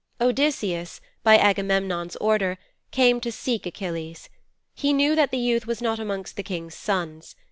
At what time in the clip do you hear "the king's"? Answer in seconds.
6.37-6.73